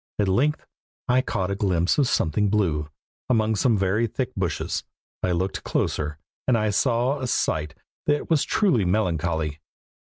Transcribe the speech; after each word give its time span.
At 0.17 0.27
length 0.27 0.65
I 1.07 1.21
caught 1.21 1.51
a 1.51 1.55
glimpse 1.55 1.99
of 1.99 2.07
something 2.07 2.49
blue, 2.49 2.89
among 3.29 3.55
some 3.55 3.77
very 3.77 4.07
thick 4.07 4.33
bushes. 4.33 4.83
I 5.21 5.31
looked 5.31 5.63
closer, 5.63 6.17
and 6.47 6.57
saw 6.73 7.19
a 7.19 7.27
sight 7.27 7.75
that 8.07 8.27
was 8.27 8.43
truly 8.43 8.83
melancholy. 8.83 9.61